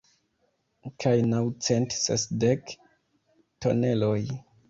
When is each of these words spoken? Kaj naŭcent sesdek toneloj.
Kaj 1.03 1.11
naŭcent 1.33 1.93
sesdek 1.97 2.73
toneloj. 3.67 4.19